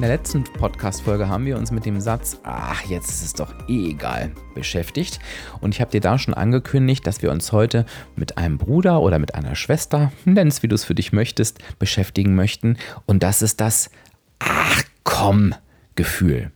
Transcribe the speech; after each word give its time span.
In 0.00 0.08
der 0.08 0.16
letzten 0.16 0.44
Podcast-Folge 0.44 1.28
haben 1.28 1.44
wir 1.44 1.58
uns 1.58 1.70
mit 1.70 1.84
dem 1.84 2.00
Satz, 2.00 2.40
ach, 2.42 2.82
jetzt 2.86 3.10
ist 3.10 3.22
es 3.22 3.32
doch 3.34 3.52
eh 3.68 3.90
egal, 3.90 4.30
beschäftigt. 4.54 5.18
Und 5.60 5.74
ich 5.74 5.82
habe 5.82 5.90
dir 5.90 6.00
da 6.00 6.18
schon 6.18 6.32
angekündigt, 6.32 7.06
dass 7.06 7.20
wir 7.20 7.30
uns 7.30 7.52
heute 7.52 7.84
mit 8.16 8.38
einem 8.38 8.56
Bruder 8.56 9.02
oder 9.02 9.18
mit 9.18 9.34
einer 9.34 9.54
Schwester, 9.56 10.10
nenn 10.24 10.48
es 10.48 10.62
wie 10.62 10.68
du 10.68 10.74
es 10.74 10.84
für 10.84 10.94
dich 10.94 11.12
möchtest, 11.12 11.58
beschäftigen 11.78 12.34
möchten. 12.34 12.78
Und 13.04 13.22
das 13.22 13.42
ist 13.42 13.60
das 13.60 13.90
Ach 14.38 14.84
komm 15.04 15.54
Gefühl. 15.96 16.50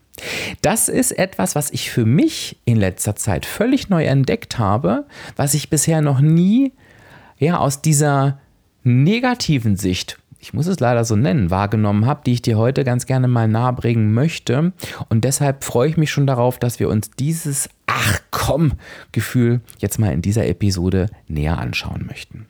Das 0.62 0.88
ist 0.88 1.12
etwas, 1.12 1.54
was 1.54 1.70
ich 1.70 1.90
für 1.90 2.06
mich 2.06 2.62
in 2.64 2.78
letzter 2.78 3.14
Zeit 3.14 3.44
völlig 3.44 3.90
neu 3.90 4.06
entdeckt 4.06 4.58
habe, 4.58 5.04
was 5.36 5.52
ich 5.52 5.68
bisher 5.68 6.00
noch 6.00 6.22
nie 6.22 6.72
ja, 7.36 7.58
aus 7.58 7.82
dieser 7.82 8.38
negativen 8.84 9.76
Sicht 9.76 10.18
ich 10.44 10.52
muss 10.52 10.66
es 10.66 10.78
leider 10.78 11.06
so 11.06 11.16
nennen, 11.16 11.48
wahrgenommen 11.50 12.04
habe, 12.04 12.20
die 12.26 12.34
ich 12.34 12.42
dir 12.42 12.58
heute 12.58 12.84
ganz 12.84 13.06
gerne 13.06 13.28
mal 13.28 13.48
nahebringen 13.48 14.12
möchte. 14.12 14.74
Und 15.08 15.24
deshalb 15.24 15.64
freue 15.64 15.88
ich 15.88 15.96
mich 15.96 16.10
schon 16.10 16.26
darauf, 16.26 16.58
dass 16.58 16.78
wir 16.78 16.90
uns 16.90 17.10
dieses 17.12 17.70
Ach 17.86 18.20
komm 18.30 18.72
Gefühl 19.12 19.62
jetzt 19.78 19.98
mal 19.98 20.12
in 20.12 20.20
dieser 20.20 20.46
Episode 20.46 21.06
näher 21.28 21.56
anschauen 21.56 22.04
möchten. 22.06 22.46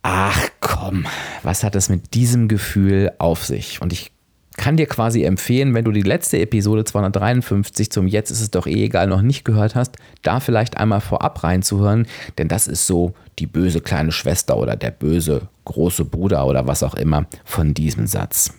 Ach 0.00 0.48
komm, 0.60 1.06
was 1.42 1.62
hat 1.62 1.76
es 1.76 1.90
mit 1.90 2.14
diesem 2.14 2.48
Gefühl 2.48 3.12
auf 3.18 3.44
sich? 3.44 3.82
Und 3.82 3.92
ich 3.92 4.12
kann 4.60 4.76
dir 4.76 4.86
quasi 4.86 5.24
empfehlen, 5.24 5.72
wenn 5.72 5.86
du 5.86 5.90
die 5.90 6.02
letzte 6.02 6.38
Episode 6.38 6.84
253 6.84 7.90
zum 7.90 8.06
Jetzt 8.06 8.30
ist 8.30 8.42
es 8.42 8.50
doch 8.50 8.66
eh 8.66 8.84
egal 8.84 9.06
noch 9.06 9.22
nicht 9.22 9.46
gehört 9.46 9.74
hast, 9.74 9.96
da 10.20 10.38
vielleicht 10.38 10.76
einmal 10.76 11.00
vorab 11.00 11.42
reinzuhören, 11.42 12.06
denn 12.36 12.46
das 12.46 12.66
ist 12.66 12.86
so 12.86 13.14
die 13.38 13.46
böse 13.46 13.80
kleine 13.80 14.12
Schwester 14.12 14.58
oder 14.58 14.76
der 14.76 14.90
böse 14.90 15.48
große 15.64 16.04
Bruder 16.04 16.46
oder 16.46 16.66
was 16.66 16.82
auch 16.82 16.94
immer 16.94 17.24
von 17.46 17.72
diesem 17.72 18.06
Satz. 18.06 18.52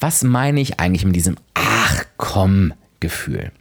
Was 0.00 0.24
meine 0.24 0.60
ich 0.60 0.80
eigentlich 0.80 1.04
mit 1.04 1.14
diesem 1.14 1.36
Ach 1.54 2.04
komm 2.16 2.74
Gefühl? 2.98 3.52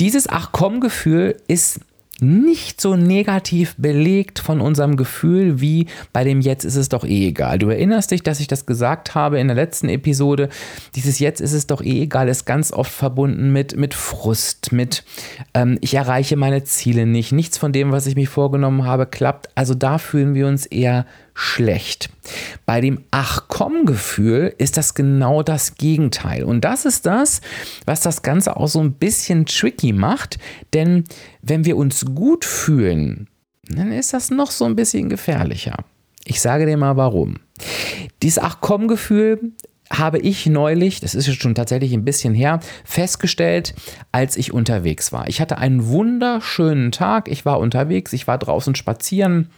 Dieses 0.00 0.28
Ach 0.28 0.48
komm 0.50 0.80
Gefühl 0.80 1.36
ist 1.46 1.78
nicht 2.22 2.80
so 2.80 2.96
negativ 2.96 3.74
belegt 3.76 4.38
von 4.38 4.60
unserem 4.60 4.96
Gefühl 4.96 5.60
wie 5.60 5.86
bei 6.12 6.24
dem 6.24 6.40
Jetzt 6.40 6.64
ist 6.64 6.76
es 6.76 6.88
doch 6.88 7.04
eh 7.04 7.28
egal. 7.28 7.58
Du 7.58 7.68
erinnerst 7.68 8.10
dich, 8.10 8.22
dass 8.22 8.40
ich 8.40 8.46
das 8.46 8.66
gesagt 8.66 9.14
habe 9.14 9.38
in 9.38 9.48
der 9.48 9.56
letzten 9.56 9.88
Episode. 9.88 10.48
Dieses 10.94 11.18
Jetzt 11.18 11.40
ist 11.40 11.52
es 11.52 11.66
doch 11.66 11.82
eh 11.82 12.02
egal 12.02 12.28
ist 12.28 12.44
ganz 12.44 12.72
oft 12.72 12.92
verbunden 12.92 13.52
mit, 13.52 13.76
mit 13.76 13.94
Frust, 13.94 14.72
mit 14.72 15.04
ähm, 15.54 15.78
ich 15.80 15.94
erreiche 15.94 16.36
meine 16.36 16.64
Ziele 16.64 17.06
nicht, 17.06 17.32
nichts 17.32 17.58
von 17.58 17.72
dem, 17.72 17.92
was 17.92 18.06
ich 18.06 18.16
mir 18.16 18.28
vorgenommen 18.28 18.84
habe, 18.84 19.06
klappt. 19.06 19.48
Also 19.54 19.74
da 19.74 19.98
fühlen 19.98 20.34
wir 20.34 20.46
uns 20.46 20.66
eher 20.66 21.06
schlecht. 21.40 22.10
Bei 22.66 22.80
dem 22.80 23.04
Ach 23.10 23.44
komm 23.48 23.86
Gefühl 23.86 24.54
ist 24.58 24.76
das 24.76 24.94
genau 24.94 25.42
das 25.42 25.76
Gegenteil. 25.76 26.44
Und 26.44 26.64
das 26.64 26.84
ist 26.84 27.06
das, 27.06 27.40
was 27.86 28.02
das 28.02 28.22
Ganze 28.22 28.56
auch 28.56 28.68
so 28.68 28.80
ein 28.80 28.92
bisschen 28.92 29.46
tricky 29.46 29.92
macht. 29.92 30.38
Denn 30.74 31.04
wenn 31.40 31.64
wir 31.64 31.78
uns 31.78 32.04
gut 32.04 32.44
fühlen, 32.44 33.28
dann 33.68 33.90
ist 33.90 34.12
das 34.12 34.30
noch 34.30 34.50
so 34.50 34.66
ein 34.66 34.76
bisschen 34.76 35.08
gefährlicher. 35.08 35.76
Ich 36.24 36.42
sage 36.42 36.66
dir 36.66 36.76
mal 36.76 36.96
warum. 36.96 37.36
Dieses 38.22 38.38
Ach 38.38 38.58
komm 38.60 38.86
Gefühl 38.86 39.52
habe 39.90 40.18
ich 40.18 40.46
neulich, 40.46 41.00
das 41.00 41.14
ist 41.14 41.26
jetzt 41.26 41.42
schon 41.42 41.54
tatsächlich 41.54 41.92
ein 41.94 42.04
bisschen 42.04 42.34
her, 42.34 42.60
festgestellt, 42.84 43.74
als 44.12 44.36
ich 44.36 44.52
unterwegs 44.52 45.10
war. 45.10 45.26
Ich 45.26 45.40
hatte 45.40 45.58
einen 45.58 45.86
wunderschönen 45.86 46.92
Tag. 46.92 47.28
Ich 47.28 47.44
war 47.44 47.58
unterwegs, 47.58 48.12
ich 48.12 48.28
war 48.28 48.38
draußen 48.38 48.74
spazieren 48.76 49.50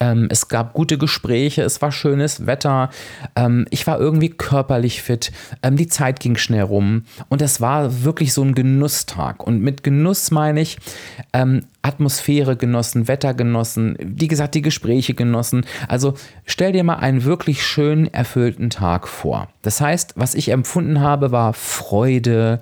ähm, 0.00 0.28
es 0.30 0.48
gab 0.48 0.74
gute 0.74 0.98
Gespräche, 0.98 1.62
es 1.62 1.82
war 1.82 1.92
schönes 1.92 2.46
Wetter, 2.46 2.90
ähm, 3.34 3.66
ich 3.70 3.86
war 3.86 3.98
irgendwie 3.98 4.30
körperlich 4.30 5.02
fit, 5.02 5.32
ähm, 5.62 5.76
die 5.76 5.88
Zeit 5.88 6.20
ging 6.20 6.36
schnell 6.36 6.62
rum 6.62 7.04
und 7.28 7.42
es 7.42 7.60
war 7.60 8.04
wirklich 8.04 8.32
so 8.32 8.42
ein 8.42 8.54
Genusstag. 8.54 9.44
Und 9.44 9.60
mit 9.60 9.82
Genuss 9.82 10.30
meine 10.30 10.60
ich 10.60 10.78
ähm, 11.32 11.64
Atmosphäre 11.82 12.56
genossen, 12.56 13.08
Wetter 13.08 13.34
genossen, 13.34 13.96
wie 14.00 14.28
gesagt, 14.28 14.54
die 14.54 14.62
Gespräche 14.62 15.14
genossen. 15.14 15.64
Also 15.88 16.14
stell 16.44 16.72
dir 16.72 16.84
mal 16.84 16.96
einen 16.96 17.24
wirklich 17.24 17.64
schönen, 17.64 18.12
erfüllten 18.12 18.70
Tag 18.70 19.08
vor. 19.08 19.48
Das 19.62 19.80
heißt, 19.80 20.14
was 20.16 20.34
ich 20.34 20.50
empfunden 20.50 21.00
habe, 21.00 21.32
war 21.32 21.54
Freude, 21.54 22.60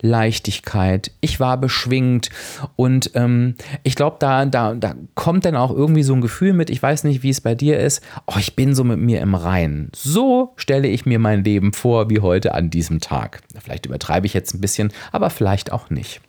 Leichtigkeit, 0.00 1.10
ich 1.20 1.40
war 1.40 1.56
beschwingt 1.56 2.30
und 2.76 3.10
ähm, 3.14 3.54
ich 3.82 3.94
glaube, 3.94 4.16
da, 4.20 4.46
da, 4.46 4.74
da 4.74 4.94
kommt 5.14 5.44
dann 5.44 5.56
auch 5.56 5.70
irgendwie 5.70 6.02
so 6.02 6.14
ein 6.14 6.20
Gefühl 6.20 6.52
mit, 6.52 6.70
ich 6.70 6.82
weiß 6.82 7.04
nicht, 7.04 7.22
wie 7.22 7.30
es 7.30 7.40
bei 7.40 7.54
dir 7.54 7.78
ist, 7.78 8.02
oh, 8.26 8.36
ich 8.38 8.54
bin 8.54 8.74
so 8.74 8.84
mit 8.84 8.98
mir 8.98 9.20
im 9.20 9.34
Reinen. 9.34 9.90
So 9.94 10.52
stelle 10.56 10.88
ich 10.88 11.06
mir 11.06 11.18
mein 11.18 11.44
Leben 11.44 11.72
vor 11.72 12.10
wie 12.10 12.20
heute 12.20 12.54
an 12.54 12.70
diesem 12.70 13.00
Tag. 13.00 13.40
Vielleicht 13.62 13.86
übertreibe 13.86 14.26
ich 14.26 14.34
jetzt 14.34 14.54
ein 14.54 14.60
bisschen, 14.60 14.92
aber 15.12 15.30
vielleicht 15.30 15.72
auch 15.72 15.90
nicht. 15.90 16.20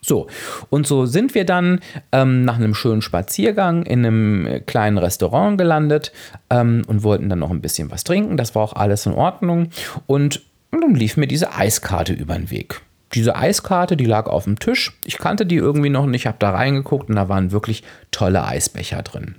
So, 0.00 0.28
und 0.70 0.86
so 0.86 1.06
sind 1.06 1.34
wir 1.34 1.44
dann 1.44 1.80
ähm, 2.12 2.44
nach 2.44 2.56
einem 2.56 2.74
schönen 2.74 3.02
Spaziergang 3.02 3.82
in 3.82 4.06
einem 4.06 4.62
kleinen 4.66 4.98
Restaurant 4.98 5.58
gelandet 5.58 6.12
ähm, 6.50 6.82
und 6.86 7.02
wollten 7.02 7.28
dann 7.28 7.40
noch 7.40 7.50
ein 7.50 7.60
bisschen 7.60 7.90
was 7.90 8.04
trinken. 8.04 8.36
Das 8.36 8.54
war 8.54 8.62
auch 8.62 8.72
alles 8.74 9.06
in 9.06 9.12
Ordnung. 9.12 9.70
Und 10.06 10.42
und 10.70 10.80
dann 10.80 10.94
lief 10.94 11.16
mir 11.16 11.26
diese 11.26 11.54
Eiskarte 11.54 12.12
über 12.12 12.34
den 12.34 12.50
Weg. 12.50 12.80
Diese 13.14 13.36
Eiskarte, 13.36 13.96
die 13.96 14.04
lag 14.04 14.26
auf 14.26 14.44
dem 14.44 14.58
Tisch. 14.58 14.98
Ich 15.04 15.18
kannte 15.18 15.46
die 15.46 15.56
irgendwie 15.56 15.88
noch 15.88 16.06
nicht, 16.06 16.26
habe 16.26 16.36
da 16.38 16.50
reingeguckt 16.50 17.08
und 17.08 17.16
da 17.16 17.28
waren 17.28 17.52
wirklich 17.52 17.82
tolle 18.10 18.44
Eisbecher 18.44 19.02
drin. 19.02 19.36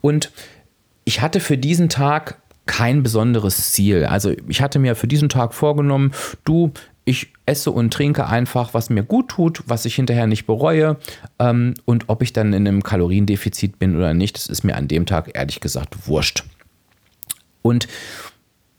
Und 0.00 0.32
ich 1.04 1.20
hatte 1.20 1.40
für 1.40 1.58
diesen 1.58 1.88
Tag 1.88 2.38
kein 2.66 3.02
besonderes 3.02 3.72
Ziel. 3.72 4.04
Also 4.06 4.32
ich 4.48 4.62
hatte 4.62 4.78
mir 4.78 4.94
für 4.94 5.08
diesen 5.08 5.28
Tag 5.28 5.54
vorgenommen, 5.54 6.12
du, 6.44 6.72
ich 7.04 7.32
esse 7.46 7.70
und 7.70 7.92
trinke 7.92 8.26
einfach, 8.26 8.74
was 8.74 8.90
mir 8.90 9.02
gut 9.02 9.28
tut, 9.28 9.62
was 9.66 9.84
ich 9.84 9.96
hinterher 9.96 10.26
nicht 10.26 10.46
bereue. 10.46 10.96
Ähm, 11.38 11.74
und 11.84 12.08
ob 12.08 12.22
ich 12.22 12.32
dann 12.32 12.52
in 12.52 12.66
einem 12.66 12.82
Kaloriendefizit 12.82 13.78
bin 13.78 13.96
oder 13.96 14.14
nicht, 14.14 14.36
das 14.36 14.46
ist 14.46 14.62
mir 14.62 14.76
an 14.76 14.88
dem 14.88 15.06
Tag 15.06 15.30
ehrlich 15.34 15.60
gesagt 15.60 16.06
wurscht. 16.06 16.44
Und 17.62 17.88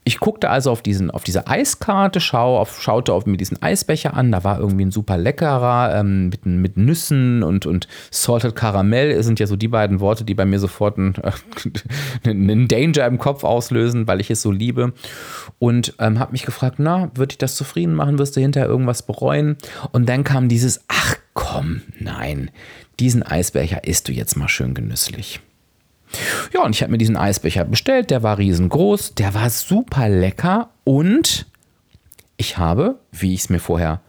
ich 0.06 0.20
guckte 0.20 0.50
also 0.50 0.70
auf, 0.72 0.82
diesen, 0.82 1.12
auf 1.12 1.24
diese 1.24 1.48
Eiskarte, 1.48 2.20
schau 2.20 2.60
auf, 2.60 2.82
schaute 2.82 3.14
auf 3.14 3.26
mir 3.26 3.38
diesen 3.38 3.62
Eisbecher 3.62 4.16
an. 4.16 4.32
Da 4.32 4.44
war 4.44 4.60
irgendwie 4.60 4.86
ein 4.86 4.92
super 4.92 5.18
leckerer 5.18 5.96
ähm, 5.96 6.30
mit, 6.30 6.46
mit 6.46 6.78
Nüssen 6.78 7.42
und, 7.42 7.66
und 7.66 7.88
Salted 8.12 8.56
Caramel. 8.56 9.24
Sind 9.24 9.40
ja 9.40 9.48
so 9.48 9.56
die 9.56 9.70
beiden 9.70 10.02
Worte, 10.02 10.26
die 10.26 10.34
bei 10.34 10.46
mir 10.46 10.60
sofort 10.60 10.98
einen, 10.98 11.16
äh, 11.16 11.32
einen 12.30 12.68
Danger 12.68 13.08
im 13.08 13.18
Kopf 13.18 13.46
auslösen, 13.46 14.06
weil 14.08 14.20
ich 14.20 14.30
es 14.30 14.42
so 14.42 14.52
liebe. 14.52 14.94
Und 15.60 15.94
ähm, 16.00 16.20
habe 16.20 16.34
mich 16.34 16.44
gefragt, 16.44 16.76
na, 16.80 17.10
würde 17.16 17.34
ich 17.34 17.38
das 17.38 17.56
zufrieden 17.56 17.96
machen? 17.96 18.20
Wirst 18.20 18.36
du 18.36 18.42
hinterher 18.42 18.70
irgendwas 18.70 19.04
bereuen? 19.04 19.58
Und 19.94 20.10
dann 20.10 20.26
kam 20.26 20.50
dieses, 20.50 20.84
ach 20.90 21.16
komm, 21.34 21.82
nein, 21.98 22.52
diesen 23.00 23.24
Eisbecher 23.24 23.86
isst 23.86 24.10
du 24.10 24.12
jetzt 24.12 24.36
mal 24.36 24.50
schön 24.50 24.74
genüsslich. 24.74 25.40
Ja, 26.54 26.64
und 26.64 26.76
ich 26.76 26.82
habe 26.82 26.92
mir 26.92 26.98
diesen 26.98 27.18
Eisbecher 27.18 27.66
bestellt, 27.66 28.12
der 28.12 28.24
war 28.24 28.38
riesengroß, 28.38 29.16
der 29.16 29.34
war 29.34 29.50
super 29.50 30.10
lecker 30.10 30.70
und 30.84 31.48
ich 32.38 32.58
habe, 32.58 33.00
wie 33.12 33.34
ich 33.34 33.42
es 33.42 33.50
mir 33.50 33.60
vorher 33.60 34.02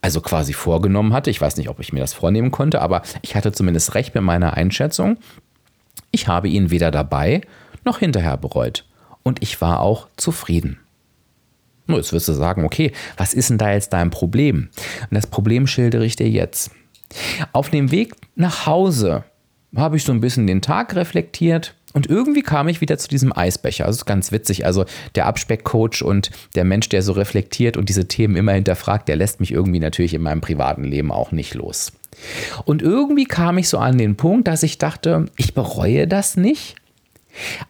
also 0.00 0.20
quasi 0.20 0.52
vorgenommen 0.52 1.12
hatte, 1.12 1.30
ich 1.30 1.40
weiß 1.40 1.56
nicht, 1.56 1.68
ob 1.68 1.78
ich 1.78 1.92
mir 1.92 2.00
das 2.00 2.12
vornehmen 2.12 2.50
konnte, 2.50 2.82
aber 2.82 3.02
ich 3.22 3.36
hatte 3.36 3.52
zumindest 3.52 3.94
recht 3.94 4.14
mit 4.14 4.24
meiner 4.24 4.54
Einschätzung, 4.54 5.16
ich 6.10 6.28
habe 6.28 6.48
ihn 6.48 6.70
weder 6.70 6.90
dabei 6.90 7.40
noch 7.84 7.98
hinterher 7.98 8.36
bereut. 8.36 8.84
Und 9.22 9.42
ich 9.42 9.60
war 9.60 9.80
auch 9.80 10.08
zufrieden. 10.16 10.80
Nur 11.86 11.98
jetzt 11.98 12.12
wirst 12.12 12.28
du 12.28 12.32
sagen, 12.32 12.64
okay, 12.64 12.92
was 13.16 13.34
ist 13.34 13.50
denn 13.50 13.58
da 13.58 13.72
jetzt 13.72 13.92
dein 13.92 14.10
Problem? 14.10 14.68
Und 15.02 15.14
das 15.14 15.28
Problem 15.28 15.66
schildere 15.66 16.04
ich 16.04 16.16
dir 16.16 16.28
jetzt. 16.28 16.72
Auf 17.52 17.70
dem 17.70 17.90
Weg 17.90 18.14
nach 18.34 18.66
Hause 18.66 19.24
habe 19.76 19.96
ich 19.96 20.04
so 20.04 20.12
ein 20.12 20.20
bisschen 20.20 20.46
den 20.46 20.62
Tag 20.62 20.94
reflektiert 20.94 21.74
und 21.92 22.08
irgendwie 22.08 22.42
kam 22.42 22.68
ich 22.68 22.80
wieder 22.80 22.98
zu 22.98 23.08
diesem 23.08 23.36
Eisbecher. 23.36 23.84
Also 23.86 23.98
ist 23.98 24.06
ganz 24.06 24.32
witzig. 24.32 24.64
Also 24.64 24.84
der 25.14 25.26
Abspeckcoach 25.26 26.02
und 26.02 26.30
der 26.54 26.64
Mensch, 26.64 26.88
der 26.88 27.02
so 27.02 27.12
reflektiert 27.12 27.76
und 27.76 27.88
diese 27.88 28.08
Themen 28.08 28.36
immer 28.36 28.52
hinterfragt, 28.52 29.08
der 29.08 29.16
lässt 29.16 29.40
mich 29.40 29.52
irgendwie 29.52 29.80
natürlich 29.80 30.14
in 30.14 30.22
meinem 30.22 30.40
privaten 30.40 30.84
Leben 30.84 31.12
auch 31.12 31.32
nicht 31.32 31.54
los. 31.54 31.92
Und 32.64 32.82
irgendwie 32.82 33.24
kam 33.24 33.58
ich 33.58 33.68
so 33.68 33.78
an 33.78 33.98
den 33.98 34.16
Punkt, 34.16 34.48
dass 34.48 34.62
ich 34.62 34.78
dachte, 34.78 35.26
ich 35.36 35.54
bereue 35.54 36.06
das 36.06 36.36
nicht, 36.36 36.76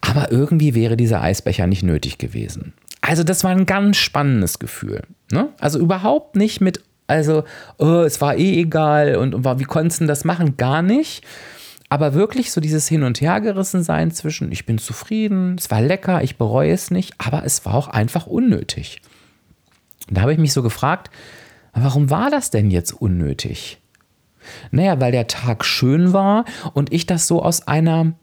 aber 0.00 0.30
irgendwie 0.32 0.74
wäre 0.74 0.96
dieser 0.96 1.22
Eisbecher 1.22 1.66
nicht 1.66 1.82
nötig 1.82 2.18
gewesen. 2.18 2.74
Also 3.00 3.24
das 3.24 3.44
war 3.44 3.50
ein 3.50 3.66
ganz 3.66 3.96
spannendes 3.96 4.58
Gefühl. 4.58 5.02
Ne? 5.30 5.48
Also 5.58 5.78
überhaupt 5.78 6.36
nicht 6.36 6.60
mit, 6.60 6.82
also 7.06 7.44
oh, 7.78 8.02
es 8.02 8.20
war 8.20 8.36
eh 8.36 8.60
egal 8.60 9.16
und, 9.16 9.34
und 9.34 9.44
wie 9.58 9.64
konntest 9.64 10.00
du 10.00 10.06
das 10.06 10.24
machen? 10.24 10.56
Gar 10.56 10.82
nicht. 10.82 11.24
Aber 11.92 12.14
wirklich 12.14 12.52
so 12.52 12.62
dieses 12.62 12.88
Hin- 12.88 13.02
und 13.02 13.20
Hergerissen 13.20 13.82
sein 13.82 14.12
zwischen, 14.12 14.50
ich 14.50 14.64
bin 14.64 14.78
zufrieden, 14.78 15.56
es 15.58 15.70
war 15.70 15.82
lecker, 15.82 16.22
ich 16.22 16.38
bereue 16.38 16.72
es 16.72 16.90
nicht, 16.90 17.12
aber 17.18 17.44
es 17.44 17.66
war 17.66 17.74
auch 17.74 17.88
einfach 17.88 18.26
unnötig. 18.26 19.02
da 20.08 20.22
habe 20.22 20.32
ich 20.32 20.38
mich 20.38 20.54
so 20.54 20.62
gefragt, 20.62 21.10
warum 21.74 22.08
war 22.08 22.30
das 22.30 22.48
denn 22.48 22.70
jetzt 22.70 22.92
unnötig? 22.92 23.78
Naja, 24.70 25.02
weil 25.02 25.12
der 25.12 25.26
Tag 25.26 25.66
schön 25.66 26.14
war 26.14 26.46
und 26.72 26.90
ich 26.94 27.04
das 27.04 27.26
so 27.26 27.42
aus 27.42 27.68
einer 27.68 28.14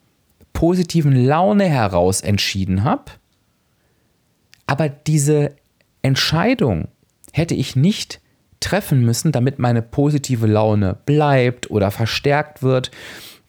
positiven 0.51 1.13
Laune 1.13 1.65
heraus 1.65 2.21
entschieden 2.21 2.83
habe. 2.83 3.11
Aber 4.65 4.89
diese 4.89 5.55
Entscheidung 6.01 6.87
hätte 7.33 7.53
ich 7.53 7.75
nicht 7.75 8.19
treffen 8.61 9.05
müssen, 9.05 9.31
damit 9.31 9.59
meine 9.59 9.83
positive 9.83 10.47
Laune 10.47 10.97
bleibt 11.05 11.69
oder 11.69 11.91
verstärkt 11.91 12.63
wird. 12.63 12.89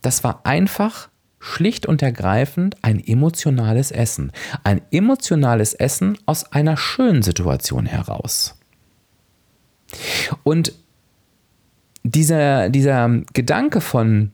Das 0.01 0.23
war 0.23 0.41
einfach 0.45 1.09
schlicht 1.39 1.85
und 1.85 2.01
ergreifend 2.01 2.75
ein 2.81 3.03
emotionales 3.05 3.91
Essen. 3.91 4.31
Ein 4.63 4.81
emotionales 4.91 5.73
Essen 5.73 6.17
aus 6.25 6.51
einer 6.51 6.77
schönen 6.77 7.23
Situation 7.23 7.85
heraus. 7.85 8.59
Und 10.43 10.73
dieser, 12.03 12.69
dieser 12.69 13.09
Gedanke 13.33 13.81
von, 13.81 14.31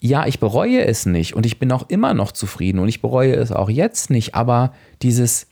ja, 0.00 0.26
ich 0.26 0.38
bereue 0.38 0.84
es 0.84 1.06
nicht 1.06 1.34
und 1.34 1.44
ich 1.44 1.58
bin 1.58 1.72
auch 1.72 1.88
immer 1.88 2.14
noch 2.14 2.32
zufrieden 2.32 2.78
und 2.78 2.88
ich 2.88 3.02
bereue 3.02 3.34
es 3.34 3.50
auch 3.50 3.68
jetzt 3.68 4.10
nicht, 4.10 4.34
aber 4.34 4.72
dieses, 5.02 5.46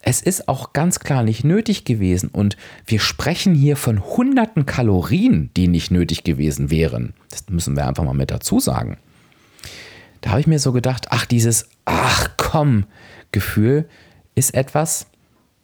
es 0.00 0.22
ist 0.22 0.48
auch 0.48 0.72
ganz 0.72 1.00
klar 1.00 1.22
nicht 1.22 1.44
nötig 1.44 1.84
gewesen 1.84 2.30
und 2.32 2.56
wir 2.86 3.00
sprechen 3.00 3.54
hier 3.54 3.76
von 3.76 4.02
hunderten 4.02 4.64
Kalorien, 4.64 5.50
die 5.56 5.68
nicht 5.68 5.90
nötig 5.90 6.24
gewesen 6.24 6.70
wären. 6.70 7.14
Das 7.30 7.48
müssen 7.50 7.76
wir 7.76 7.86
einfach 7.86 8.04
mal 8.04 8.14
mit 8.14 8.30
dazu 8.30 8.60
sagen. 8.60 8.98
Da 10.20 10.30
habe 10.30 10.40
ich 10.40 10.46
mir 10.46 10.58
so 10.58 10.72
gedacht, 10.72 11.08
ach, 11.10 11.26
dieses 11.26 11.68
ach 11.84 12.30
komm 12.36 12.84
Gefühl 13.32 13.88
ist 14.34 14.54
etwas, 14.54 15.06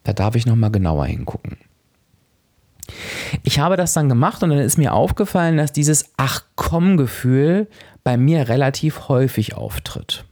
da 0.03 0.13
darf 0.13 0.35
ich 0.35 0.47
noch 0.47 0.57
mal 0.57 0.71
genauer 0.71 1.07
hingucken. 1.07 1.57
Ich 3.43 3.59
habe 3.59 3.77
das 3.77 3.95
dann 3.95 4.09
gemacht 4.09 4.43
und 4.43 4.51
dann 4.51 4.59
ist 4.59 4.79
mir 4.79 4.93
aufgefallen, 4.93 5.57
dass 5.57 5.73
dieses 5.73 6.13
Ach 6.17 6.45
komm 6.55 6.97
Gefühl 6.97 7.69
bei 8.03 8.17
mir 8.17 8.49
relativ 8.49 9.09
häufig 9.09 9.55
auftritt. 9.55 10.25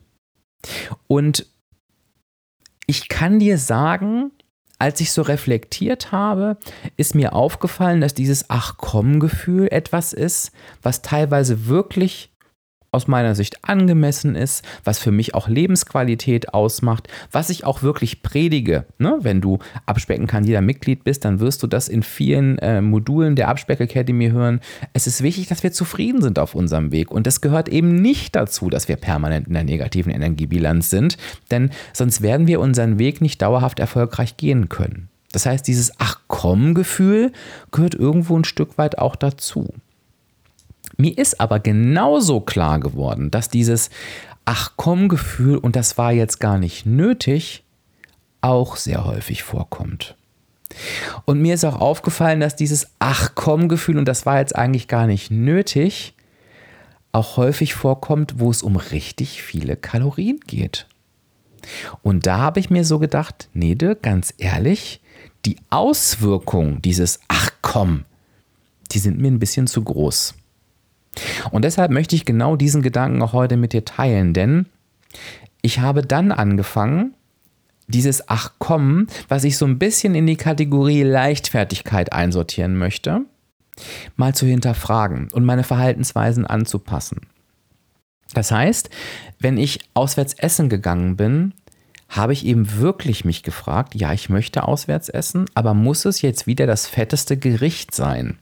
Und 1.07 1.47
ich 2.87 3.09
kann 3.09 3.39
dir 3.39 3.59
sagen, 3.59 4.33
als 4.79 5.01
ich 5.01 5.13
so 5.13 5.23
reflektiert 5.23 6.11
habe, 6.11 6.57
ist 6.97 7.15
mir 7.15 7.35
aufgefallen, 7.35 8.01
dass 8.01 8.15
dieses 8.15 8.51
Ach 8.51 8.75
komm 8.79 9.21
Gefühl 9.21 9.69
etwas 9.71 10.13
ist, 10.13 10.51
was 10.83 11.03
teilweise 11.03 11.67
wirklich 11.67 12.32
aus 12.93 13.09
meiner 13.09 13.35
Sicht 13.35 13.65
angemessen 13.65 14.37
ist, 14.37 14.63
was 14.85 14.99
für 14.99 15.11
mich 15.11 15.35
auch 15.35 15.49
Lebensqualität 15.49 16.53
ausmacht, 16.53 17.09
was 17.31 17.49
ich 17.49 17.65
auch 17.65 17.83
wirklich 17.83 18.23
predige. 18.23 18.85
Ne? 18.99 19.19
Wenn 19.23 19.41
du 19.41 19.59
Abspecken 19.87 20.27
kann 20.27 20.45
jeder 20.45 20.61
Mitglied 20.61 21.03
bist, 21.03 21.25
dann 21.25 21.41
wirst 21.41 21.63
du 21.63 21.67
das 21.67 21.89
in 21.89 22.03
vielen 22.03 22.59
äh, 22.59 22.83
Modulen 22.83 23.35
der 23.35 23.49
Abspeck 23.49 23.81
Academy 23.81 24.29
hören. 24.29 24.61
Es 24.93 25.07
ist 25.07 25.23
wichtig, 25.23 25.49
dass 25.49 25.63
wir 25.63 25.73
zufrieden 25.73 26.21
sind 26.21 26.39
auf 26.39 26.55
unserem 26.55 26.93
Weg 26.93 27.11
und 27.11 27.27
das 27.27 27.41
gehört 27.41 27.71
eben 27.71 27.97
nicht 27.97 28.37
dazu, 28.37 28.69
dass 28.69 28.89
wir 28.89 28.97
permanent 28.97 29.49
in 29.49 29.55
der 29.55 29.65
negativen 29.65 30.13
Energiebilanz 30.13 30.91
sind, 30.91 31.17
denn 31.51 31.71
sonst 31.95 32.21
werden 32.21 32.47
wir 32.47 32.61
unseren 32.61 32.99
Weg 32.99 33.23
nicht 33.23 33.41
dauerhaft 33.41 33.81
erfolgreich 33.81 34.37
gehen 34.37 34.69
können. 34.69 35.09
Das 35.33 35.47
heißt, 35.47 35.67
dieses 35.67 35.93
Ach 35.99 36.21
komm 36.29 36.75
Gefühl 36.75 37.33
gehört 37.71 37.95
irgendwo 37.95 38.39
ein 38.39 38.45
Stück 38.45 38.77
weit 38.77 38.99
auch 38.99 39.17
dazu. 39.17 39.73
Mir 40.97 41.17
ist 41.17 41.41
aber 41.41 41.61
genauso 41.61 42.41
klar 42.41 42.81
geworden, 42.81 43.31
dass 43.31 43.49
dieses 43.49 43.91
Ach 44.45 44.73
komm 44.77 45.09
Gefühl, 45.09 45.57
und 45.57 45.77
das 45.77 45.99
war 45.99 46.13
jetzt 46.13 46.41
gar 46.41 46.59
nicht 46.59 46.85
nötig, 46.85 47.63
auch 48.41 48.77
sehr 48.77 49.05
häufig 49.05 49.43
vorkommt. 49.43 50.17
Und 51.27 51.41
mir 51.41 51.55
ist 51.55 51.65
auch 51.65 51.81
aufgefallen, 51.81 52.41
dass 52.41 52.57
dieses 52.57 52.89
Ach 52.99 53.33
komm 53.35 53.69
Gefühl, 53.69 53.99
und 53.99 54.07
das 54.07 54.27
war 54.27 54.39
jetzt 54.39 54.57
eigentlich 54.57 54.89
gar 54.89 55.07
nicht 55.07 55.31
nötig, 55.31 56.15
auch 57.13 57.37
häufig 57.37 57.75
vorkommt, 57.75 58.41
wo 58.41 58.51
es 58.51 58.63
um 58.63 58.77
richtig 58.77 59.43
viele 59.43 59.77
Kalorien 59.77 60.41
geht. 60.47 60.87
Und 62.03 62.27
da 62.27 62.39
habe 62.39 62.59
ich 62.59 62.71
mir 62.71 62.85
so 62.85 62.99
gedacht, 62.99 63.49
Nede, 63.53 63.95
ganz 63.95 64.35
ehrlich, 64.39 65.01
die 65.45 65.57
Auswirkungen 65.71 66.83
dieses 66.83 67.21
Ach 67.29 67.51
komm, 67.63 68.05
die 68.91 68.99
sind 68.99 69.21
mir 69.21 69.29
ein 69.29 69.39
bisschen 69.39 69.67
zu 69.67 69.83
groß. 69.83 70.35
Und 71.51 71.65
deshalb 71.65 71.91
möchte 71.91 72.17
ich 72.17 72.25
genau 72.25 72.57
diesen 72.57 72.83
Gedanken 72.83 73.23
auch 73.23 73.33
heute 73.33 73.57
mit 73.57 73.73
dir 73.73 73.85
teilen, 73.85 74.33
denn 74.33 74.67
ich 75.61 75.79
habe 75.79 76.03
dann 76.03 76.33
angefangen, 76.33 77.15
dieses 77.89 78.29
Ach 78.29 78.53
komm, 78.59 79.07
was 79.29 79.45
ich 79.45 79.59
so 79.59 79.67
ein 79.67 79.79
bisschen 79.79 80.15
in 80.15 80.27
die 80.27 80.37
Kategorie 80.37 81.03
Leichtfertigkeit 81.03 82.13
einsortieren 82.13 82.77
möchte, 82.77 83.23
mal 84.17 84.35
zu 84.35 84.47
hinterfragen 84.47 85.29
und 85.33 85.45
meine 85.45 85.65
Verhaltensweisen 85.65 86.47
anzupassen. 86.47 87.21
Das 88.35 88.51
heißt, 88.51 88.89
wenn 89.39 89.59
ich 89.59 89.81
auswärts 89.95 90.35
essen 90.35 90.69
gegangen 90.69 91.17
bin, 91.17 91.53
habe 92.09 92.33
ich 92.33 92.45
eben 92.45 92.79
wirklich 92.79 93.25
mich 93.25 93.43
gefragt, 93.43 93.95
ja, 93.95 94.13
ich 94.13 94.29
möchte 94.29 94.65
auswärts 94.65 95.09
essen, 95.09 95.47
aber 95.55 95.75
muss 95.75 96.05
es 96.05 96.23
jetzt 96.23 96.47
wieder 96.47 96.67
das 96.67 96.87
fetteste 96.87 97.37
Gericht 97.39 97.95
sein? 97.95 98.39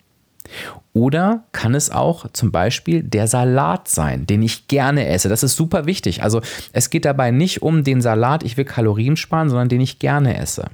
Oder 0.93 1.45
kann 1.53 1.75
es 1.75 1.91
auch 1.91 2.27
zum 2.33 2.51
Beispiel 2.51 3.03
der 3.03 3.27
Salat 3.27 3.89
sein, 3.89 4.27
den 4.27 4.43
ich 4.43 4.69
gerne 4.69 5.07
esse? 5.07 5.29
Das 5.29 5.43
ist 5.43 5.57
super 5.57 5.87
wichtig. 5.87 6.23
Also 6.23 6.41
es 6.73 6.91
geht 6.91 7.05
dabei 7.05 7.31
nicht 7.31 7.63
um 7.63 7.85
den 7.85 8.01
Salat, 8.01 8.43
ich 8.43 8.57
will 8.57 8.65
Kalorien 8.65 9.17
sparen, 9.17 9.49
sondern 9.49 9.69
den 9.69 9.81
ich 9.81 9.99
gerne 9.99 10.37
esse. 10.37 10.67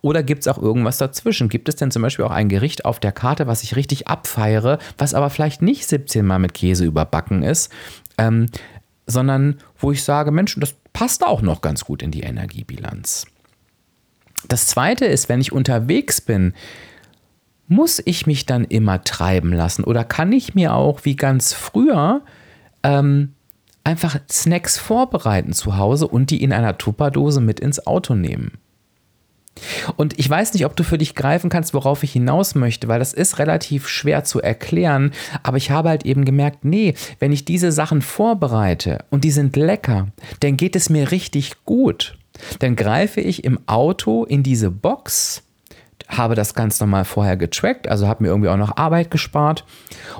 Oder 0.00 0.22
gibt 0.22 0.42
es 0.42 0.48
auch 0.48 0.58
irgendwas 0.58 0.98
dazwischen? 0.98 1.48
Gibt 1.48 1.68
es 1.68 1.76
denn 1.76 1.90
zum 1.90 2.02
Beispiel 2.02 2.24
auch 2.24 2.30
ein 2.30 2.48
Gericht 2.48 2.84
auf 2.84 2.98
der 2.98 3.12
Karte, 3.12 3.46
was 3.46 3.62
ich 3.62 3.76
richtig 3.76 4.08
abfeiere, 4.08 4.78
was 4.98 5.14
aber 5.14 5.30
vielleicht 5.30 5.62
nicht 5.62 5.86
17 5.86 6.24
Mal 6.24 6.38
mit 6.38 6.54
Käse 6.54 6.84
überbacken 6.84 7.42
ist, 7.42 7.70
ähm, 8.18 8.46
sondern 9.06 9.58
wo 9.78 9.92
ich 9.92 10.02
sage, 10.02 10.30
Mensch, 10.30 10.56
das 10.58 10.74
passt 10.92 11.24
auch 11.24 11.42
noch 11.42 11.60
ganz 11.60 11.84
gut 11.84 12.02
in 12.02 12.10
die 12.10 12.22
Energiebilanz. 12.22 13.26
Das 14.48 14.66
zweite 14.66 15.06
ist, 15.06 15.28
wenn 15.28 15.40
ich 15.40 15.52
unterwegs 15.52 16.20
bin, 16.20 16.54
muss 17.68 18.02
ich 18.04 18.26
mich 18.26 18.46
dann 18.46 18.64
immer 18.64 19.02
treiben 19.02 19.52
lassen 19.52 19.84
oder 19.84 20.04
kann 20.04 20.32
ich 20.32 20.54
mir 20.54 20.74
auch 20.74 21.04
wie 21.04 21.16
ganz 21.16 21.52
früher 21.52 22.22
ähm, 22.82 23.32
einfach 23.84 24.18
Snacks 24.30 24.78
vorbereiten 24.78 25.52
zu 25.52 25.76
Hause 25.76 26.06
und 26.06 26.30
die 26.30 26.42
in 26.42 26.52
einer 26.52 26.78
Tupperdose 26.78 27.40
mit 27.40 27.60
ins 27.60 27.86
Auto 27.86 28.14
nehmen? 28.14 28.52
Und 29.96 30.18
ich 30.18 30.28
weiß 30.28 30.52
nicht, 30.54 30.66
ob 30.66 30.74
du 30.76 30.82
für 30.82 30.98
dich 30.98 31.14
greifen 31.14 31.48
kannst, 31.48 31.74
worauf 31.74 32.02
ich 32.02 32.12
hinaus 32.12 32.54
möchte, 32.54 32.88
weil 32.88 32.98
das 32.98 33.12
ist 33.12 33.38
relativ 33.38 33.88
schwer 33.88 34.24
zu 34.24 34.40
erklären. 34.40 35.12
Aber 35.42 35.56
ich 35.56 35.70
habe 35.70 35.90
halt 35.90 36.04
eben 36.04 36.24
gemerkt, 36.24 36.64
nee, 36.64 36.94
wenn 37.20 37.32
ich 37.32 37.44
diese 37.44 37.70
Sachen 37.72 38.02
vorbereite 38.02 39.04
und 39.10 39.24
die 39.24 39.30
sind 39.30 39.56
lecker, 39.56 40.08
dann 40.40 40.56
geht 40.56 40.76
es 40.76 40.90
mir 40.90 41.10
richtig 41.10 41.64
gut. 41.64 42.18
Dann 42.58 42.74
greife 42.74 43.20
ich 43.20 43.44
im 43.44 43.60
Auto 43.66 44.24
in 44.24 44.42
diese 44.42 44.70
Box 44.70 45.42
habe 46.08 46.34
das 46.34 46.54
ganz 46.54 46.80
normal 46.80 47.04
vorher 47.04 47.36
getrackt, 47.36 47.88
also 47.88 48.06
habe 48.06 48.22
mir 48.22 48.28
irgendwie 48.28 48.48
auch 48.48 48.56
noch 48.56 48.76
Arbeit 48.76 49.10
gespart 49.10 49.64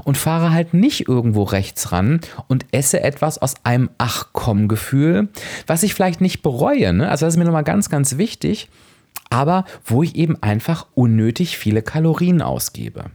und 0.04 0.16
fahre 0.16 0.52
halt 0.52 0.74
nicht 0.74 1.08
irgendwo 1.08 1.42
rechts 1.42 1.92
ran 1.92 2.20
und 2.48 2.66
esse 2.72 3.02
etwas 3.02 3.38
aus 3.38 3.54
einem 3.64 3.90
Ach 3.98 4.28
komm 4.32 4.68
Gefühl, 4.68 5.28
was 5.66 5.82
ich 5.82 5.94
vielleicht 5.94 6.20
nicht 6.20 6.42
bereue. 6.42 6.92
Ne? 6.92 7.08
Also 7.08 7.26
das 7.26 7.34
ist 7.34 7.38
mir 7.38 7.44
nochmal 7.44 7.64
ganz, 7.64 7.90
ganz 7.90 8.16
wichtig, 8.16 8.68
aber 9.30 9.64
wo 9.84 10.02
ich 10.02 10.16
eben 10.16 10.42
einfach 10.42 10.86
unnötig 10.94 11.58
viele 11.58 11.82
Kalorien 11.82 12.42
ausgebe. 12.42 13.10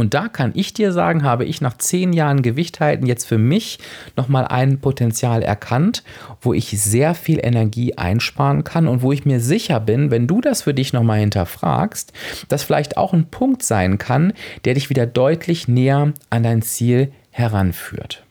Und 0.00 0.14
da 0.14 0.28
kann 0.28 0.52
ich 0.54 0.72
dir 0.72 0.92
sagen, 0.92 1.24
habe 1.24 1.44
ich 1.44 1.60
nach 1.60 1.76
zehn 1.76 2.14
Jahren 2.14 2.40
Gewicht 2.40 2.80
halten 2.80 3.04
jetzt 3.04 3.26
für 3.26 3.36
mich 3.36 3.78
nochmal 4.16 4.46
ein 4.46 4.80
Potenzial 4.80 5.42
erkannt, 5.42 6.02
wo 6.40 6.54
ich 6.54 6.70
sehr 6.80 7.14
viel 7.14 7.38
Energie 7.42 7.98
einsparen 7.98 8.64
kann 8.64 8.88
und 8.88 9.02
wo 9.02 9.12
ich 9.12 9.26
mir 9.26 9.40
sicher 9.40 9.78
bin, 9.78 10.10
wenn 10.10 10.26
du 10.26 10.40
das 10.40 10.62
für 10.62 10.72
dich 10.72 10.94
nochmal 10.94 11.20
hinterfragst, 11.20 12.14
dass 12.48 12.62
vielleicht 12.62 12.96
auch 12.96 13.12
ein 13.12 13.26
Punkt 13.26 13.62
sein 13.62 13.98
kann, 13.98 14.32
der 14.64 14.72
dich 14.72 14.88
wieder 14.88 15.04
deutlich 15.04 15.68
näher 15.68 16.14
an 16.30 16.42
dein 16.42 16.62
Ziel 16.62 17.12
heranführt. 17.30 18.24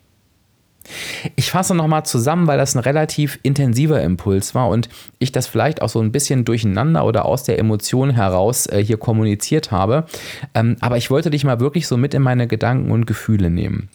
Ich 1.36 1.52
fasse 1.52 1.76
nochmal 1.76 2.06
zusammen, 2.06 2.48
weil 2.48 2.58
das 2.58 2.76
ein 2.76 2.80
relativ 2.80 3.40
intensiver 3.44 4.02
Impuls 4.02 4.56
war 4.56 4.70
und 4.70 4.90
ich 5.20 5.32
das 5.32 5.48
vielleicht 5.48 5.82
auch 5.82 5.90
so 5.90 6.00
ein 6.00 6.12
bisschen 6.12 6.46
durcheinander 6.46 7.06
oder 7.06 7.26
aus 7.26 7.44
der 7.44 7.60
Emotion 7.60 8.12
heraus 8.12 8.66
äh, 8.68 8.84
hier 8.84 8.98
kommuniziert 8.98 9.72
habe. 9.72 10.06
Ähm, 10.54 10.76
aber 10.80 10.98
ich 10.98 11.10
wollte 11.10 11.30
dich 11.30 11.44
mal 11.44 11.60
wirklich 11.60 11.88
so 11.88 11.98
mit 11.98 12.14
in 12.14 12.22
meine 12.22 12.48
Gedanken 12.48 12.92
und 12.92 13.06
Gefühle 13.06 13.50
nehmen. 13.50 13.90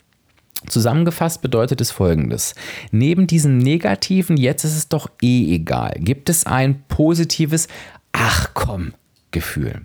Zusammengefasst 0.67 1.43
bedeutet 1.43 1.81
es 1.81 1.91
folgendes. 1.91 2.55
Neben 2.91 3.27
diesem 3.27 3.59
negativen, 3.59 4.37
jetzt 4.37 4.65
ist 4.65 4.77
es 4.77 4.89
doch 4.89 5.11
eh 5.21 5.55
egal, 5.55 5.97
gibt 5.99 6.31
es 6.31 6.47
ein 6.47 6.85
positives, 6.89 7.69
ach 8.13 8.51
komm, 8.55 8.95
Gefühl. 9.31 9.83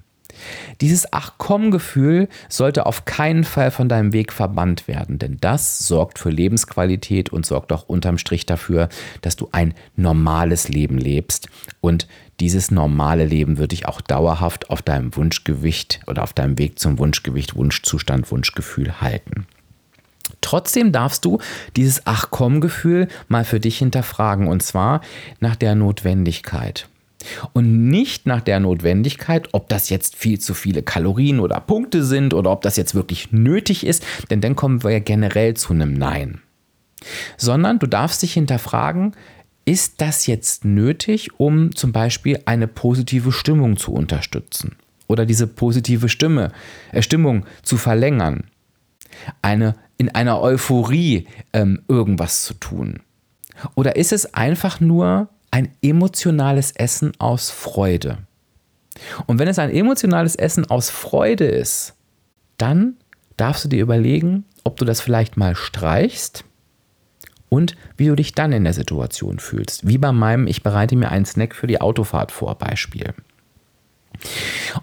Dieses 0.81 1.11
Ach 1.13 1.33
komm 1.37 1.71
Gefühl 1.71 2.27
sollte 2.47 2.85
auf 2.85 3.05
keinen 3.05 3.43
Fall 3.43 3.71
von 3.71 3.89
deinem 3.89 4.13
Weg 4.13 4.33
verbannt 4.33 4.87
werden, 4.87 5.19
denn 5.19 5.37
das 5.39 5.79
sorgt 5.79 6.19
für 6.19 6.29
Lebensqualität 6.29 7.31
und 7.31 7.45
sorgt 7.45 7.71
auch 7.71 7.83
unterm 7.83 8.17
Strich 8.17 8.45
dafür, 8.45 8.89
dass 9.21 9.35
du 9.35 9.49
ein 9.51 9.73
normales 9.95 10.69
Leben 10.69 10.97
lebst 10.97 11.49
und 11.81 12.07
dieses 12.39 12.71
normale 12.71 13.25
Leben 13.25 13.57
wird 13.57 13.73
dich 13.73 13.85
auch 13.85 14.01
dauerhaft 14.01 14.69
auf 14.69 14.81
deinem 14.81 15.15
Wunschgewicht 15.15 15.99
oder 16.07 16.23
auf 16.23 16.33
deinem 16.33 16.57
Weg 16.57 16.79
zum 16.79 16.97
Wunschgewicht, 16.97 17.55
Wunschzustand, 17.55 18.31
Wunschgefühl 18.31 19.01
halten. 19.01 19.45
Trotzdem 20.41 20.91
darfst 20.91 21.25
du 21.25 21.39
dieses 21.75 22.05
Ach 22.05 22.27
komm 22.29 22.61
Gefühl 22.61 23.07
mal 23.27 23.43
für 23.43 23.59
dich 23.59 23.77
hinterfragen 23.77 24.47
und 24.47 24.63
zwar 24.63 25.01
nach 25.39 25.55
der 25.55 25.75
Notwendigkeit. 25.75 26.88
Und 27.53 27.89
nicht 27.89 28.25
nach 28.25 28.41
der 28.41 28.59
Notwendigkeit, 28.59 29.49
ob 29.51 29.67
das 29.69 29.89
jetzt 29.89 30.15
viel 30.15 30.39
zu 30.39 30.53
viele 30.53 30.83
Kalorien 30.83 31.39
oder 31.39 31.59
Punkte 31.59 32.03
sind 32.03 32.33
oder 32.33 32.51
ob 32.51 32.61
das 32.61 32.77
jetzt 32.77 32.95
wirklich 32.95 33.31
nötig 33.31 33.85
ist, 33.85 34.05
denn 34.29 34.41
dann 34.41 34.55
kommen 34.55 34.83
wir 34.83 34.91
ja 34.91 34.99
generell 34.99 35.55
zu 35.55 35.73
einem 35.73 35.93
Nein. 35.93 36.41
Sondern 37.37 37.79
du 37.79 37.87
darfst 37.87 38.21
dich 38.21 38.33
hinterfragen, 38.33 39.15
ist 39.65 40.01
das 40.01 40.27
jetzt 40.27 40.65
nötig, 40.65 41.29
um 41.37 41.75
zum 41.75 41.91
Beispiel 41.91 42.39
eine 42.45 42.67
positive 42.67 43.31
Stimmung 43.31 43.77
zu 43.77 43.91
unterstützen 43.93 44.77
oder 45.07 45.25
diese 45.25 45.47
positive 45.47 46.07
Stimme, 46.07 46.51
äh, 46.91 47.01
Stimmung 47.01 47.45
zu 47.63 47.77
verlängern, 47.77 48.45
eine 49.41 49.75
in 49.97 50.09
einer 50.09 50.41
Euphorie 50.41 51.27
ähm, 51.51 51.81
irgendwas 51.89 52.43
zu 52.43 52.53
tun? 52.53 53.01
Oder 53.75 53.97
ist 53.97 54.13
es 54.13 54.33
einfach 54.33 54.79
nur 54.79 55.27
ein 55.51 55.71
emotionales 55.81 56.71
Essen 56.71 57.13
aus 57.19 57.49
Freude. 57.49 58.19
Und 59.25 59.39
wenn 59.39 59.47
es 59.47 59.59
ein 59.59 59.71
emotionales 59.71 60.35
Essen 60.35 60.69
aus 60.69 60.89
Freude 60.89 61.45
ist, 61.45 61.95
dann 62.57 62.97
darfst 63.37 63.65
du 63.65 63.69
dir 63.69 63.81
überlegen, 63.81 64.45
ob 64.63 64.77
du 64.77 64.85
das 64.85 65.01
vielleicht 65.01 65.37
mal 65.37 65.55
streichst 65.55 66.43
und 67.47 67.75
wie 67.97 68.07
du 68.07 68.15
dich 68.15 68.33
dann 68.33 68.51
in 68.51 68.63
der 68.63 68.73
Situation 68.73 69.39
fühlst. 69.39 69.87
Wie 69.87 69.97
bei 69.97 70.11
meinem 70.11 70.47
Ich 70.47 70.63
bereite 70.63 70.95
mir 70.95 71.09
einen 71.09 71.25
Snack 71.25 71.55
für 71.55 71.67
die 71.67 71.81
Autofahrt 71.81 72.31
vor 72.31 72.55
Beispiel. 72.55 73.13